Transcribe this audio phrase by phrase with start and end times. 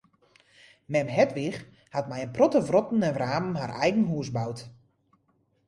[0.93, 1.57] Mem Hedwig
[1.95, 4.59] hat mei in protte wrotten en wramen har eigen hûs boud.